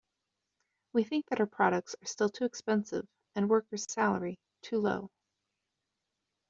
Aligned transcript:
We 0.93 1.03
think 1.03 1.27
that 1.27 1.39
our 1.39 1.45
products 1.45 1.95
are 2.01 2.07
still 2.07 2.29
too 2.31 2.45
expensive 2.45 3.07
and 3.35 3.47
worker's 3.47 3.85
salary 3.87 4.39
too 4.63 4.79
low. 4.79 5.11